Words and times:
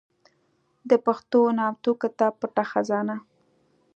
د 0.89 0.91
پښتو 1.05 1.39
نامتو 1.57 1.91
کتاب 2.01 2.33
پټه 2.41 2.63
خزانه 2.71 3.15